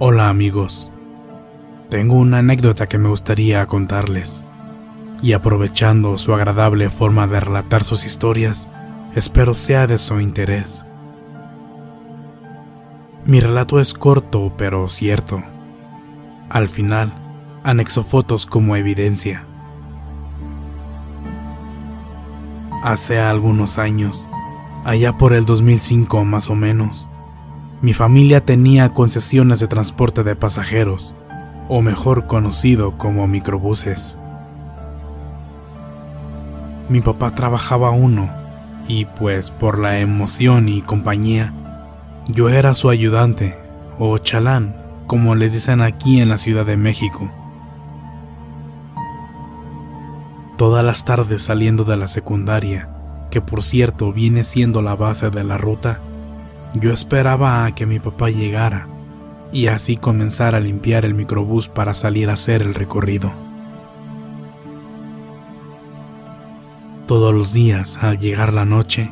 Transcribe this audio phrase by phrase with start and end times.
[0.00, 0.88] Hola amigos,
[1.90, 4.44] tengo una anécdota que me gustaría contarles,
[5.22, 8.68] y aprovechando su agradable forma de relatar sus historias,
[9.16, 10.84] espero sea de su interés.
[13.24, 15.42] Mi relato es corto pero cierto.
[16.48, 17.12] Al final,
[17.64, 19.46] anexo fotos como evidencia.
[22.84, 24.28] Hace algunos años,
[24.84, 27.10] allá por el 2005 más o menos,
[27.80, 31.14] mi familia tenía concesiones de transporte de pasajeros,
[31.68, 34.18] o mejor conocido como microbuses.
[36.88, 38.30] Mi papá trabajaba uno,
[38.88, 41.54] y pues por la emoción y compañía,
[42.26, 43.56] yo era su ayudante,
[43.98, 44.74] o chalán,
[45.06, 47.30] como les dicen aquí en la Ciudad de México.
[50.56, 52.88] Todas las tardes saliendo de la secundaria,
[53.30, 56.00] que por cierto viene siendo la base de la ruta,
[56.74, 58.88] yo esperaba a que mi papá llegara
[59.52, 63.32] y así comenzar a limpiar el microbús para salir a hacer el recorrido.
[67.06, 69.10] Todos los días, al llegar la noche,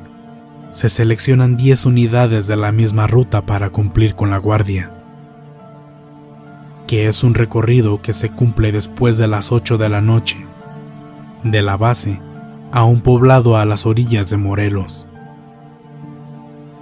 [0.70, 4.92] se seleccionan 10 unidades de la misma ruta para cumplir con la guardia,
[6.86, 10.36] que es un recorrido que se cumple después de las 8 de la noche,
[11.42, 12.20] de la base
[12.72, 15.06] a un poblado a las orillas de Morelos.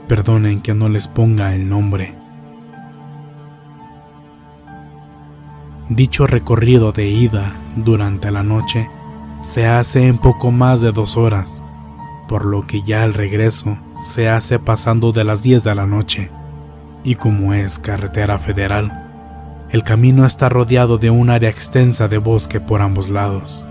[0.09, 2.15] Perdonen que no les ponga el nombre.
[5.89, 8.89] Dicho recorrido de ida durante la noche
[9.43, 11.63] se hace en poco más de dos horas,
[12.29, 16.31] por lo que ya el regreso se hace pasando de las 10 de la noche.
[17.03, 22.61] Y como es carretera federal, el camino está rodeado de un área extensa de bosque
[22.61, 23.65] por ambos lados.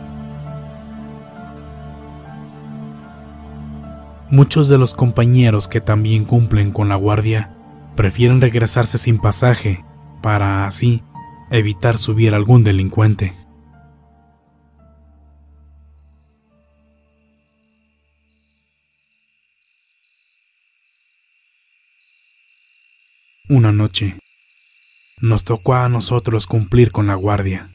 [4.33, 7.55] Muchos de los compañeros que también cumplen con la guardia
[7.95, 9.85] prefieren regresarse sin pasaje
[10.23, 11.03] para así
[11.51, 13.35] evitar subir algún delincuente.
[23.49, 24.17] Una noche,
[25.21, 27.69] nos tocó a nosotros cumplir con la guardia.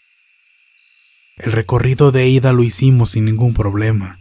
[1.37, 4.19] El recorrido de ida lo hicimos sin ningún problema,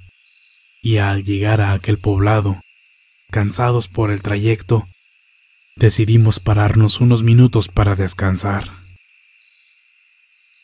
[0.87, 2.61] y al llegar a aquel poblado,
[3.29, 4.87] cansados por el trayecto,
[5.75, 8.71] decidimos pararnos unos minutos para descansar.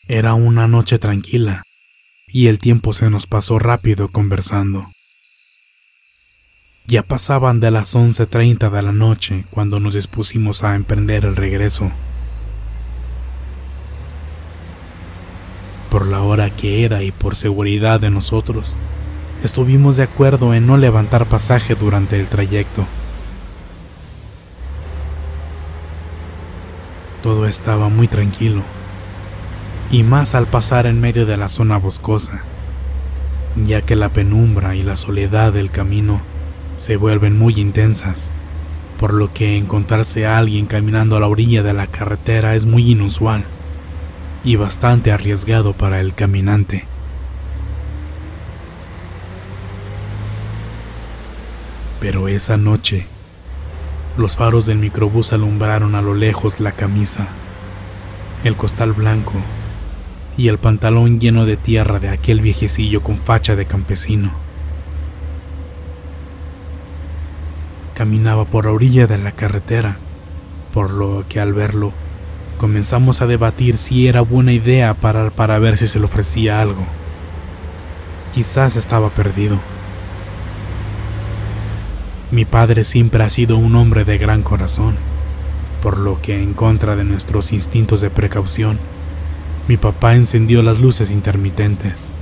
[0.08, 1.62] Era una noche tranquila,
[2.26, 4.90] y el tiempo se nos pasó rápido conversando.
[6.86, 11.92] Ya pasaban de las 11.30 de la noche cuando nos dispusimos a emprender el regreso.
[15.90, 18.74] Por la hora que era y por seguridad de nosotros,
[19.46, 22.86] estuvimos de acuerdo en no levantar pasaje durante el trayecto.
[27.22, 28.62] Todo estaba muy tranquilo,
[29.90, 32.42] y más al pasar en medio de la zona boscosa,
[33.56, 36.22] ya que la penumbra y la soledad del camino
[36.76, 38.30] se vuelven muy intensas,
[38.98, 42.90] por lo que encontrarse a alguien caminando a la orilla de la carretera es muy
[42.90, 43.44] inusual
[44.42, 46.93] y bastante arriesgado para el caminante.
[52.04, 53.06] Pero esa noche,
[54.18, 57.28] los faros del microbús alumbraron a lo lejos la camisa,
[58.44, 59.32] el costal blanco
[60.36, 64.34] y el pantalón lleno de tierra de aquel viejecillo con facha de campesino.
[67.94, 69.96] Caminaba por la orilla de la carretera,
[70.74, 71.94] por lo que al verlo
[72.58, 76.84] comenzamos a debatir si era buena idea parar para ver si se le ofrecía algo.
[78.34, 79.58] Quizás estaba perdido.
[82.34, 84.96] Mi padre siempre ha sido un hombre de gran corazón,
[85.80, 88.80] por lo que en contra de nuestros instintos de precaución,
[89.68, 92.12] mi papá encendió las luces intermitentes.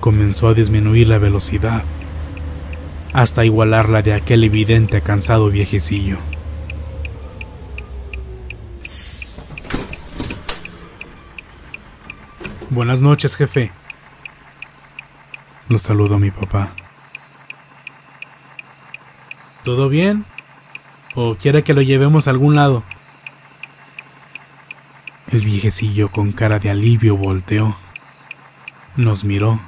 [0.00, 1.84] Comenzó a disminuir la velocidad
[3.12, 6.18] hasta igualarla de aquel evidente cansado viejecillo.
[12.70, 13.70] Buenas noches, jefe.
[15.68, 16.74] Lo saludó mi papá.
[19.64, 20.24] ¿Todo bien?
[21.14, 22.82] ¿O quiere que lo llevemos a algún lado?
[25.30, 27.76] El viejecillo con cara de alivio volteó,
[28.96, 29.60] nos miró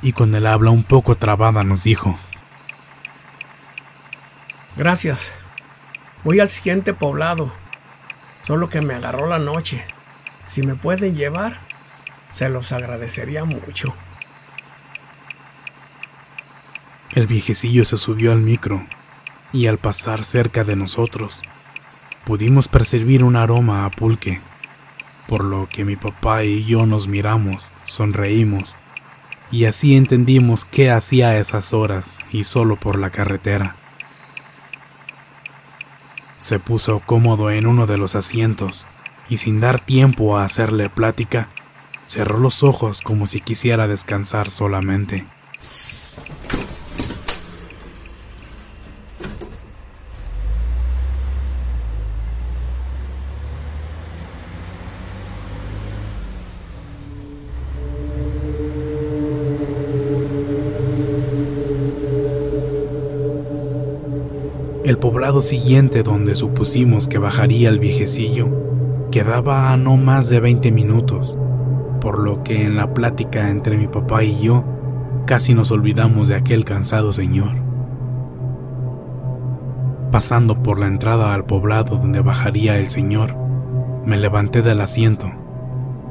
[0.00, 2.18] y con el habla un poco trabada nos dijo.
[4.76, 5.32] Gracias.
[6.24, 7.52] Voy al siguiente poblado.
[8.44, 9.84] Solo que me agarró la noche.
[10.46, 11.58] Si me pueden llevar,
[12.32, 13.94] se los agradecería mucho.
[17.16, 18.86] El viejecillo se subió al micro
[19.50, 21.40] y al pasar cerca de nosotros,
[22.26, 24.42] pudimos percibir un aroma a pulque
[25.26, 28.76] por lo que mi papá y yo nos miramos, sonreímos,
[29.50, 33.76] y así entendimos qué hacía a esas horas y solo por la carretera.
[36.36, 38.84] Se puso cómodo en uno de los asientos
[39.30, 41.48] y sin dar tiempo a hacerle plática,
[42.06, 45.24] cerró los ojos como si quisiera descansar solamente.
[65.42, 68.48] Siguiente donde supusimos que bajaría el viejecillo
[69.10, 71.38] quedaba a no más de 20 minutos,
[72.00, 74.64] por lo que en la plática entre mi papá y yo
[75.26, 77.56] casi nos olvidamos de aquel cansado señor.
[80.10, 83.36] Pasando por la entrada al poblado donde bajaría el señor,
[84.04, 85.30] me levanté del asiento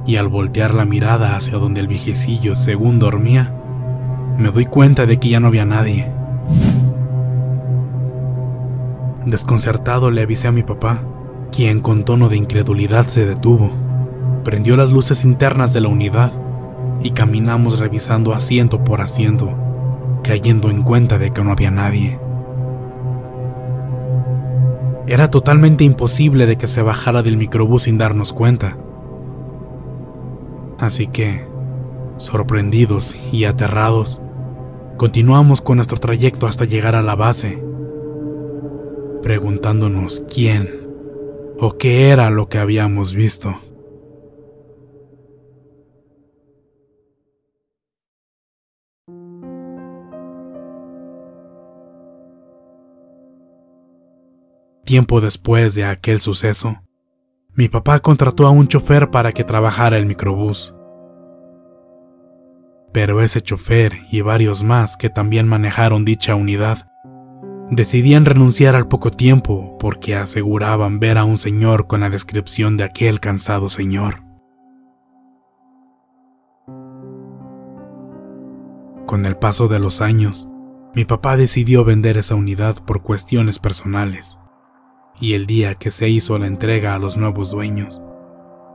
[0.06, 3.54] y al voltear la mirada hacia donde el viejecillo según dormía,
[4.38, 6.14] me doy cuenta de que ya no había nadie.
[9.25, 11.01] Desconcertado le avisé a mi papá,
[11.51, 13.72] quien con tono de incredulidad se detuvo,
[14.44, 16.31] prendió las luces internas de la unidad
[17.01, 19.51] y caminamos revisando asiento por asiento,
[20.24, 22.19] cayendo en cuenta de que no había nadie.
[25.08, 28.77] Era totalmente imposible de que se bajara del microbús sin darnos cuenta.
[30.77, 31.48] Así que,
[32.17, 34.22] sorprendidos y aterrados,
[34.98, 37.63] continuamos con nuestro trayecto hasta llegar a la base
[39.25, 40.88] preguntándonos quién
[41.58, 43.60] o qué era lo que habíamos visto.
[54.86, 56.84] Tiempo después de aquel suceso,
[57.55, 60.75] mi papá contrató a un chofer para que trabajara el microbús.
[62.94, 66.91] Pero ese chofer y varios más que también manejaron dicha unidad
[67.72, 72.84] Decidían renunciar al poco tiempo porque aseguraban ver a un señor con la descripción de
[72.84, 74.24] aquel cansado señor.
[79.07, 80.48] Con el paso de los años,
[80.93, 84.38] mi papá decidió vender esa unidad por cuestiones personales,
[85.19, 88.01] y el día que se hizo la entrega a los nuevos dueños,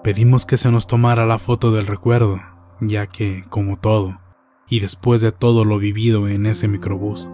[0.03, 2.41] pedimos que se nos tomara la foto del recuerdo,
[2.81, 4.21] ya que, como todo,
[4.69, 7.31] y después de todo lo vivido en ese microbús,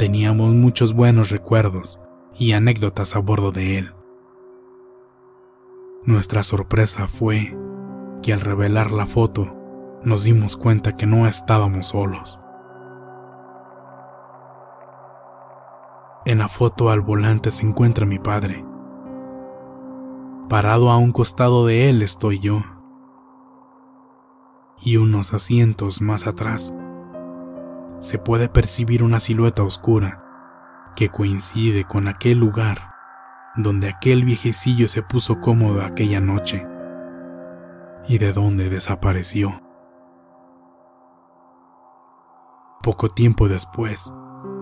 [0.00, 2.00] teníamos muchos buenos recuerdos
[2.38, 3.94] y anécdotas a bordo de él.
[6.06, 7.54] Nuestra sorpresa fue
[8.22, 9.54] que al revelar la foto
[10.02, 12.40] nos dimos cuenta que no estábamos solos.
[16.24, 18.64] En la foto al volante se encuentra mi padre,
[20.48, 22.62] Parado a un costado de él estoy yo.
[24.82, 26.72] Y unos asientos más atrás
[28.00, 30.24] se puede percibir una silueta oscura
[30.96, 32.90] que coincide con aquel lugar
[33.56, 36.66] donde aquel viejecillo se puso cómodo aquella noche
[38.08, 39.60] y de donde desapareció.
[42.82, 44.12] Poco tiempo después,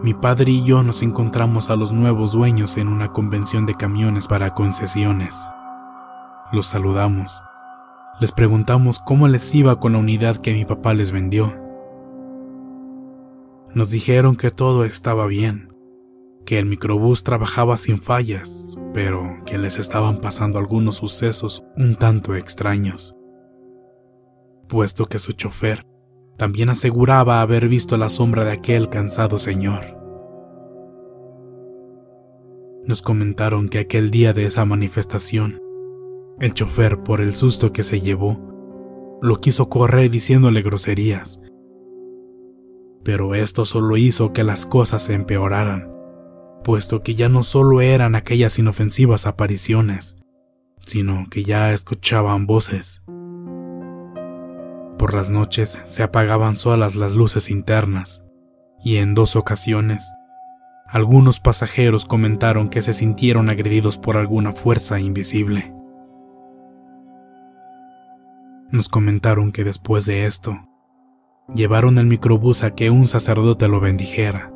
[0.03, 4.27] mi padre y yo nos encontramos a los nuevos dueños en una convención de camiones
[4.27, 5.49] para concesiones.
[6.51, 7.43] Los saludamos.
[8.21, 11.68] Les preguntamos cómo les iba con la unidad que mi papá les vendió.
[13.75, 15.75] Nos dijeron que todo estaba bien,
[16.47, 22.35] que el microbús trabajaba sin fallas, pero que les estaban pasando algunos sucesos un tanto
[22.35, 23.15] extraños,
[24.69, 25.85] puesto que su chofer
[26.39, 29.99] también aseguraba haber visto la sombra de aquel cansado señor.
[32.87, 35.61] Nos comentaron que aquel día de esa manifestación,
[36.39, 38.41] el chofer, por el susto que se llevó,
[39.21, 41.41] lo quiso correr diciéndole groserías,
[43.05, 45.93] pero esto solo hizo que las cosas se empeoraran,
[46.65, 50.17] puesto que ya no solo eran aquellas inofensivas apariciones,
[50.81, 53.03] sino que ya escuchaban voces
[54.99, 58.25] por las noches se apagaban solas las luces internas,
[58.85, 60.13] y en dos ocasiones,
[60.89, 65.73] algunos pasajeros comentaron que se sintieron agredidos por alguna fuerza invisible.
[68.71, 70.59] Nos comentaron que después de esto,
[71.55, 74.53] llevaron el microbús a que un sacerdote lo bendijera,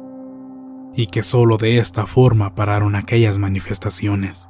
[0.95, 4.49] y que solo de esta forma pararon aquellas manifestaciones.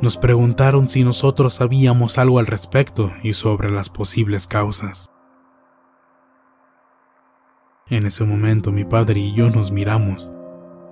[0.00, 5.10] Nos preguntaron si nosotros sabíamos algo al respecto y sobre las posibles causas.
[7.88, 10.32] En ese momento mi padre y yo nos miramos,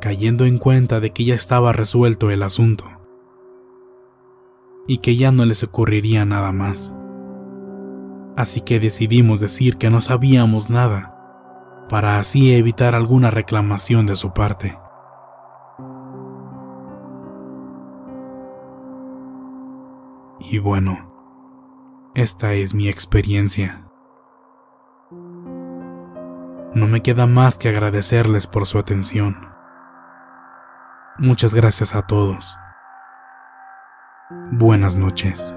[0.00, 2.85] cayendo en cuenta de que ya estaba resuelto el asunto
[4.87, 6.93] y que ya no les ocurriría nada más.
[8.37, 11.14] Así que decidimos decir que no sabíamos nada,
[11.88, 14.79] para así evitar alguna reclamación de su parte.
[20.41, 20.99] Y bueno,
[22.14, 23.88] esta es mi experiencia.
[26.75, 29.49] No me queda más que agradecerles por su atención.
[31.19, 32.59] Muchas gracias a todos.
[34.50, 35.57] Buenas noches.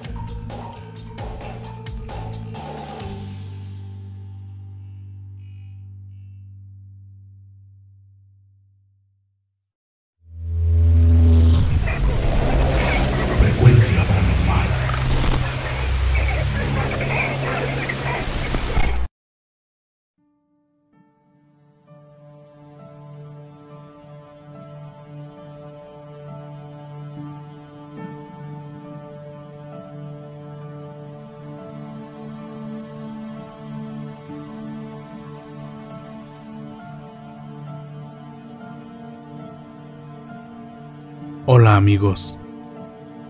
[41.53, 42.37] Hola amigos,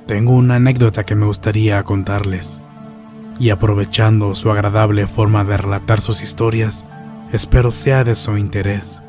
[0.06, 2.62] tengo una anécdota que me gustaría contarles,
[3.40, 6.86] y aprovechando su agradable forma de relatar sus historias,
[7.32, 9.02] espero sea de su interés.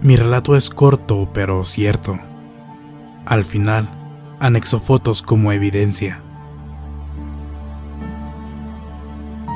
[0.00, 2.18] Mi relato es corto pero cierto.
[3.26, 3.90] Al final,
[4.38, 6.22] anexo fotos como evidencia.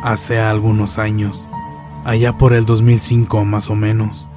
[0.02, 1.48] Hace algunos años,
[2.04, 4.28] allá por el 2005 más o menos,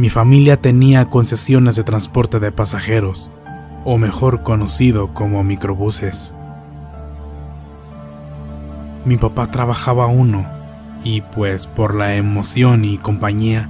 [0.00, 3.30] mi familia tenía concesiones de transporte de pasajeros,
[3.84, 6.34] o mejor conocido como microbuses.
[9.04, 10.46] Mi papá trabajaba uno,
[11.04, 13.68] y pues por la emoción y compañía,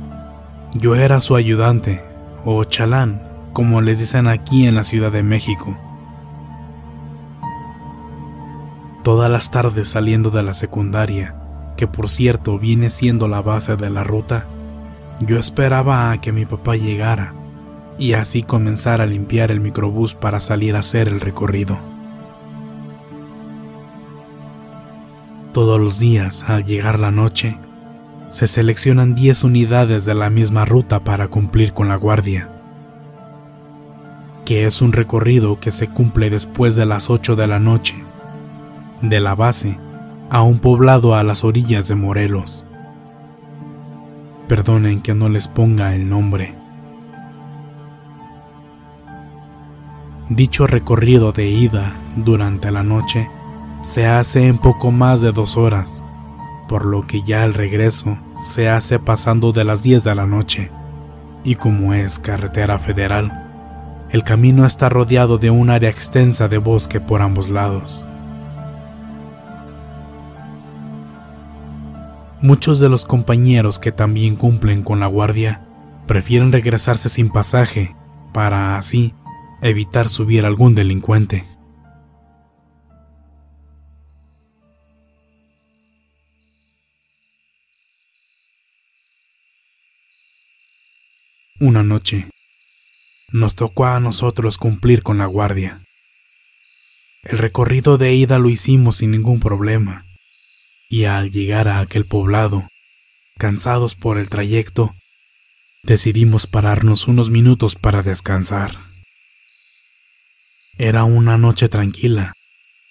[0.73, 2.05] Yo era su ayudante,
[2.45, 5.77] o chalán, como les dicen aquí en la Ciudad de México.
[9.03, 11.35] Todas las tardes saliendo de la secundaria,
[11.77, 14.47] que por cierto viene siendo la base de la ruta,
[15.21, 17.35] yo esperaba a que mi papá llegara
[17.99, 21.79] y así comenzar a limpiar el microbús para salir a hacer el recorrido.
[25.53, 27.59] Todos los días, al llegar la noche,
[28.29, 32.49] se seleccionan 10 unidades de la misma ruta para cumplir con la guardia,
[34.47, 37.97] que es un recorrido que se cumple después de las 8 de la noche,
[39.03, 39.79] de la base
[40.31, 42.65] a un poblado a las orillas de Morelos.
[44.51, 46.57] Perdonen que no les ponga el nombre.
[50.29, 53.31] Dicho recorrido de ida durante la noche
[53.83, 56.03] se hace en poco más de dos horas,
[56.69, 60.73] por lo que ya el regreso se hace pasando de las 10 de la noche.
[61.45, 66.99] Y como es carretera federal, el camino está rodeado de un área extensa de bosque
[67.01, 68.05] por ambos lados.
[72.43, 75.67] Muchos de los compañeros que también cumplen con la guardia
[76.07, 77.95] prefieren regresarse sin pasaje
[78.33, 79.15] para así
[79.61, 81.45] evitar subir algún delincuente.
[91.61, 92.27] Una noche,
[93.35, 95.83] nos tocó a nosotros cumplir con la guardia.
[97.23, 100.07] El recorrido de ida lo hicimos sin ningún problema,
[100.91, 102.69] y al llegar a aquel poblado,
[103.39, 104.93] cansados por el trayecto,
[105.85, 108.77] decidimos pararnos unos minutos para descansar.
[110.77, 112.33] Era una noche tranquila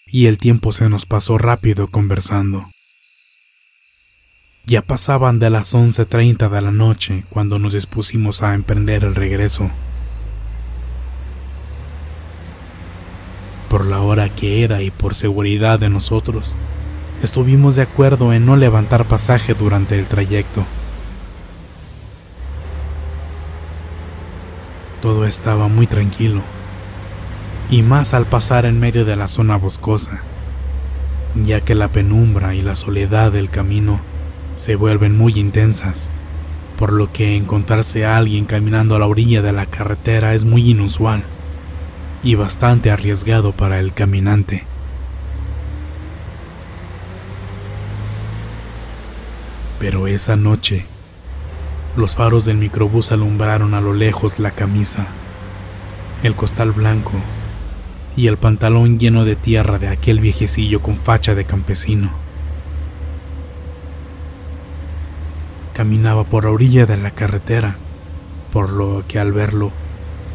[0.08, 2.72] y el tiempo se nos pasó rápido conversando.
[4.66, 9.72] Ya pasaban de las 11.30 de la noche cuando nos dispusimos a emprender el regreso.
[13.68, 16.56] Por la hora que era y por seguridad de nosotros,
[17.24, 20.66] estuvimos de acuerdo en no levantar pasaje durante el trayecto.
[25.02, 26.42] Todo estaba muy tranquilo
[27.70, 30.22] y más al pasar en medio de la zona boscosa,
[31.36, 34.02] ya que la penumbra y la soledad del camino
[34.56, 36.10] se vuelven muy intensas,
[36.78, 40.70] por lo que encontrarse a alguien caminando a la orilla de la carretera es muy
[40.70, 41.24] inusual
[42.24, 44.66] y bastante arriesgado para el caminante.
[49.80, 50.86] Pero esa noche,
[51.96, 55.08] los faros del microbús alumbraron a lo lejos la camisa,
[56.22, 57.14] el costal blanco
[58.16, 62.12] y el pantalón lleno de tierra de aquel viejecillo con facha de campesino.
[65.74, 67.78] Caminaba por la orilla de la carretera,
[68.52, 69.72] por lo que al verlo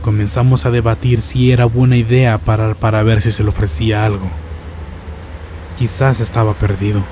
[0.00, 4.28] comenzamos a debatir si era buena idea parar para ver si se le ofrecía algo.
[5.76, 7.02] Quizás estaba perdido.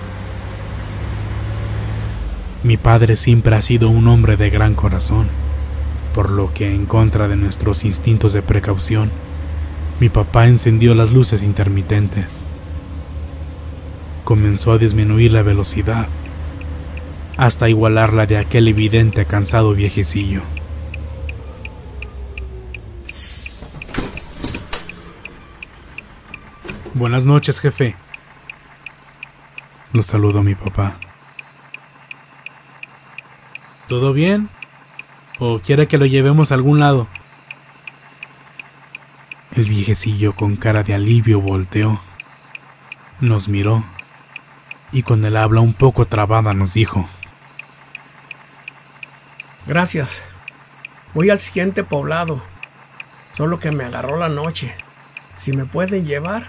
[2.62, 5.28] Mi padre siempre ha sido un hombre de gran corazón,
[6.14, 9.10] por lo que en contra de nuestros instintos de precaución,
[9.98, 12.44] mi papá encendió las luces intermitentes.
[14.22, 16.06] Comenzó a disminuir la velocidad
[17.36, 20.42] hasta igualar la de aquel evidente cansado viejecillo.
[26.94, 27.96] Buenas noches, jefe.
[29.92, 30.98] Lo saludo mi papá.
[33.88, 34.48] ¿Todo bien?
[35.38, 37.08] ¿O quiere que lo llevemos a algún lado?
[39.54, 42.00] El viejecillo con cara de alivio volteó,
[43.20, 43.84] nos miró
[44.92, 47.08] y con el habla un poco trabada nos dijo,
[49.66, 50.22] Gracias.
[51.14, 52.42] Voy al siguiente poblado.
[53.34, 54.74] Solo que me agarró la noche.
[55.36, 56.48] Si me pueden llevar,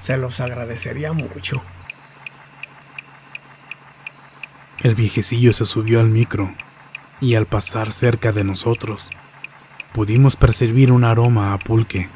[0.00, 1.62] se los agradecería mucho.
[4.82, 6.54] El viejecillo se subió al micro
[7.20, 9.10] y al pasar cerca de nosotros,
[9.92, 12.08] pudimos percibir un aroma a pulque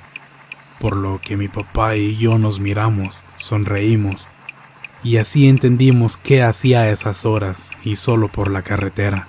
[0.84, 4.28] por lo que mi papá y yo nos miramos, sonreímos,
[5.02, 9.28] y así entendimos qué hacía a esas horas y solo por la carretera.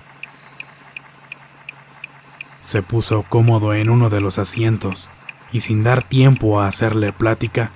[2.62, 5.10] Se puso cómodo en uno de los asientos
[5.52, 7.72] y sin dar tiempo a hacerle plática,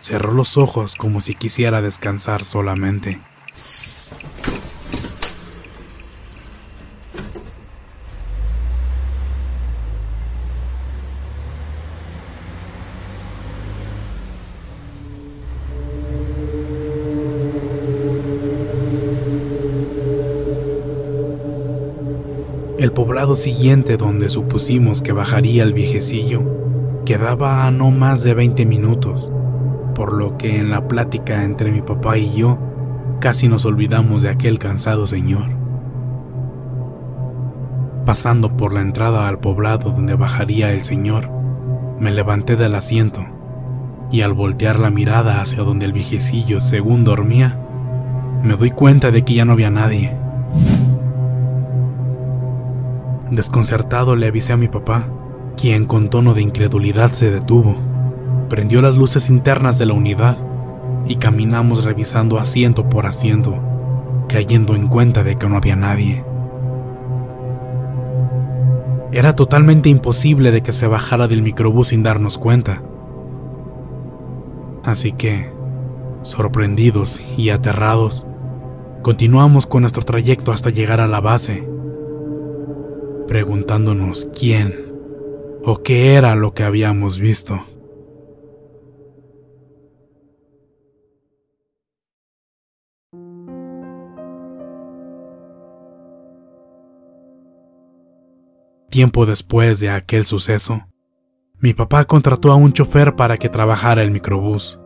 [0.00, 3.18] cerró los ojos como si quisiera descansar solamente.
[23.34, 26.42] Siguiente donde supusimos que bajaría el viejecillo
[27.04, 29.32] quedaba a no más de 20 minutos,
[29.94, 32.58] por lo que en la plática entre mi papá y yo
[33.20, 35.50] casi nos olvidamos de aquel cansado señor.
[38.04, 41.28] Pasando por la entrada al poblado donde bajaría el señor,
[41.98, 43.24] me levanté del asiento
[44.10, 47.58] y al voltear la mirada hacia donde el viejecillo según dormía,
[48.42, 50.25] me doy cuenta de que ya no había nadie.
[53.30, 55.08] Desconcertado le avisé a mi papá,
[55.56, 57.76] quien con tono de incredulidad se detuvo,
[58.48, 60.36] prendió las luces internas de la unidad
[61.08, 63.58] y caminamos revisando asiento por asiento,
[64.28, 66.24] cayendo en cuenta de que no había nadie.
[69.12, 72.82] Era totalmente imposible de que se bajara del microbús sin darnos cuenta.
[74.84, 75.50] Así que,
[76.22, 78.26] sorprendidos y aterrados,
[79.02, 81.68] continuamos con nuestro trayecto hasta llegar a la base,
[83.26, 84.86] preguntándonos quién
[85.64, 87.64] o qué era lo que habíamos visto.
[98.88, 100.86] Tiempo después de aquel suceso,
[101.58, 104.80] mi papá contrató a un chofer para que trabajara el microbús.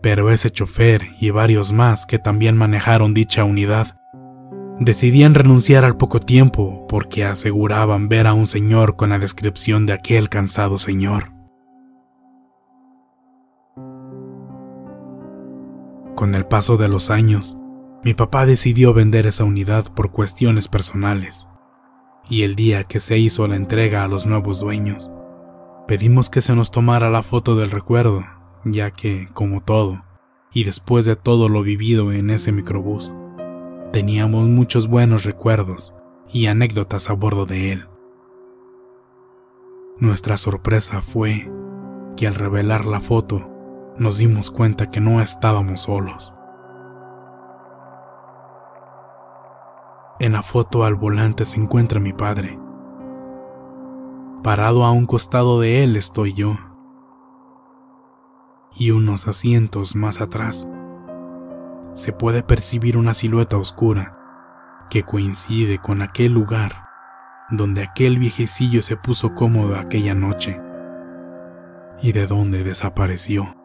[0.00, 3.99] Pero ese chofer y varios más que también manejaron dicha unidad
[4.80, 9.92] decidían renunciar al poco tiempo porque aseguraban ver a un señor con la descripción de
[9.92, 11.32] aquel cansado señor.
[16.16, 17.58] Con el paso de los años,
[18.02, 21.46] mi papá decidió vender esa unidad por cuestiones personales
[22.30, 25.10] y el día que se hizo la entrega a los nuevos dueños,
[25.86, 28.24] pedimos que se nos tomara la foto del recuerdo,
[28.64, 30.04] ya que, como todo,
[30.54, 33.14] y después de todo lo vivido en ese microbús,
[33.92, 35.92] teníamos muchos buenos recuerdos
[36.32, 37.88] y anécdotas a bordo de él.
[39.98, 41.50] Nuestra sorpresa fue
[42.16, 43.50] que al revelar la foto
[43.98, 46.34] nos dimos cuenta que no estábamos solos.
[50.20, 52.58] En la foto al volante se encuentra mi padre.
[54.42, 56.54] Parado a un costado de él estoy yo.
[58.78, 60.68] Y unos asientos más atrás
[61.92, 64.16] se puede percibir una silueta oscura
[64.90, 66.90] que coincide con aquel lugar
[67.50, 70.60] donde aquel viejecillo se puso cómodo aquella noche
[72.00, 73.56] y de donde desapareció.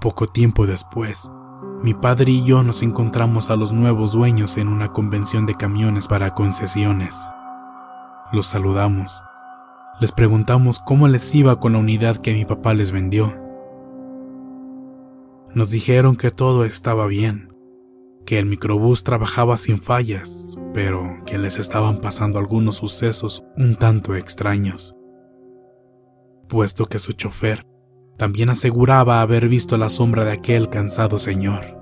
[0.00, 1.30] Poco tiempo después,
[1.82, 6.08] mi padre y yo nos encontramos a los nuevos dueños en una convención de camiones
[6.08, 7.28] para concesiones.
[8.32, 9.22] Los saludamos.
[10.00, 13.43] Les preguntamos cómo les iba con la unidad que mi papá les vendió.
[15.54, 17.54] Nos dijeron que todo estaba bien,
[18.26, 24.16] que el microbús trabajaba sin fallas, pero que les estaban pasando algunos sucesos un tanto
[24.16, 24.96] extraños,
[26.48, 27.66] puesto que su chofer
[28.16, 31.80] también aseguraba haber visto la sombra de aquel cansado señor.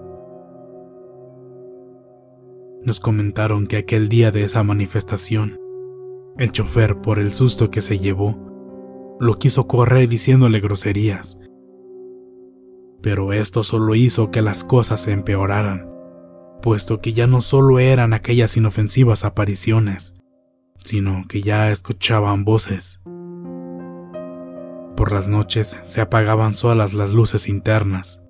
[2.85, 5.59] Nos comentaron que aquel día de esa manifestación,
[6.37, 11.39] el chofer, por el susto que se llevó, lo quiso correr diciéndole groserías.
[13.03, 15.91] Pero esto solo hizo que las cosas se empeoraran,
[16.62, 20.15] puesto que ya no solo eran aquellas inofensivas apariciones,
[20.79, 23.03] sino que ya escuchaban voces
[25.03, 28.23] por las noches se apagaban solas las luces internas,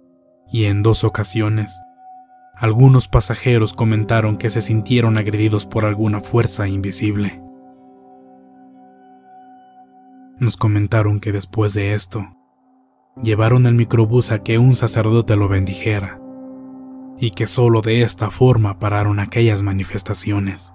[0.50, 1.82] y en dos ocasiones,
[2.54, 7.42] algunos pasajeros comentaron que se sintieron agredidos por alguna fuerza invisible.
[10.38, 12.26] Nos comentaron que después de esto,
[13.20, 16.20] llevaron el microbús a que un sacerdote lo bendijera,
[17.18, 20.72] y que solo de esta forma pararon aquellas manifestaciones.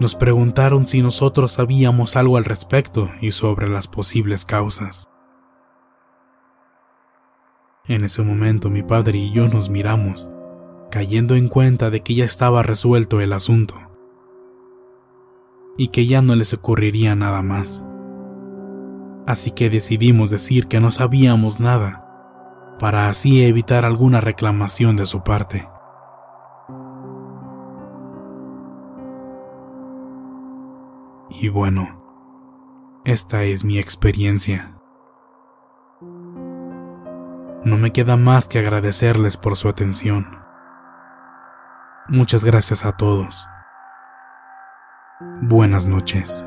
[0.00, 5.08] Nos preguntaron si nosotros sabíamos algo al respecto y sobre las posibles causas.
[7.86, 10.30] En ese momento mi padre y yo nos miramos,
[10.90, 13.74] cayendo en cuenta de que ya estaba resuelto el asunto
[15.76, 17.82] y que ya no les ocurriría nada más.
[19.26, 22.06] Así que decidimos decir que no sabíamos nada,
[22.78, 25.68] para así evitar alguna reclamación de su parte.
[31.30, 32.00] Y bueno,
[33.04, 34.74] esta es mi experiencia.
[37.64, 40.38] No me queda más que agradecerles por su atención.
[42.08, 43.46] Muchas gracias a todos.
[45.42, 46.46] Buenas noches.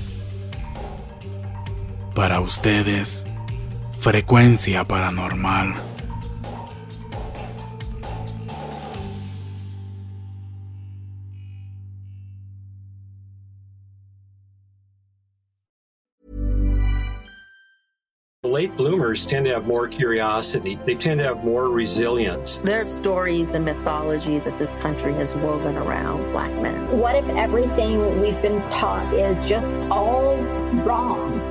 [2.15, 3.23] Para ustedes,
[3.93, 5.75] frecuencia paranormal.
[18.43, 20.77] Late bloomers tend to have more curiosity.
[20.85, 22.59] They tend to have more resilience.
[22.59, 26.99] There are stories and mythology that this country has woven around black men.
[26.99, 30.35] What if everything we've been taught is just all
[30.83, 31.50] wrong?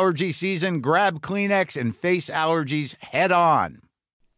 [0.01, 3.81] allergy season, grab Kleenex and face allergies head on.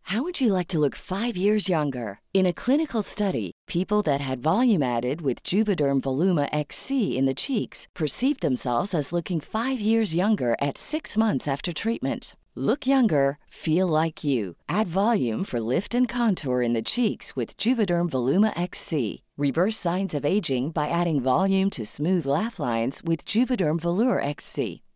[0.08, 2.20] How would you like to look five years younger?
[2.34, 7.42] In a clinical study, people that had volume added with Juvederm Voluma XC in the
[7.46, 12.36] cheeks perceived themselves as looking five years younger at six months after treatment.
[12.56, 14.58] Look younger, feel like you.
[14.68, 19.24] Add volume for lift and contour in the cheeks with Juvederm Voluma XC.
[19.38, 24.84] Reverse signs of aging by adding volume to smooth laugh lines with Juvederm Volure XC.